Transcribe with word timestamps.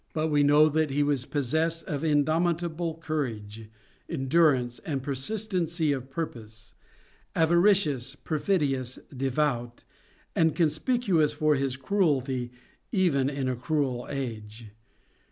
We 0.15 0.41
know 0.41 0.67
that 0.67 0.89
he 0.89 1.03
was 1.03 1.27
possessed 1.27 1.85
of 1.85 2.03
indomitable 2.03 2.95
courage, 2.97 3.69
endurance, 4.09 4.79
and 4.79 5.03
persistency 5.03 5.91
of 5.91 6.09
purpose; 6.09 6.73
avaricious, 7.35 8.15
perfidious, 8.15 8.97
devout; 9.15 9.83
and 10.35 10.55
conspicuous 10.55 11.33
for 11.33 11.53
his 11.53 11.77
cruelty 11.77 12.51
even 12.91 13.29
in 13.29 13.47
a 13.47 13.55
cruel 13.55 14.07
age. 14.09 14.71